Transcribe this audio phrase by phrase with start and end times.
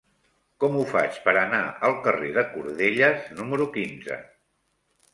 [0.63, 4.23] Com ho faig per anar al carrer de Cordelles número quinze?